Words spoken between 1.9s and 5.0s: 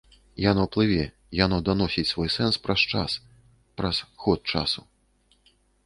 свой сэнс праз час, праз ход часу.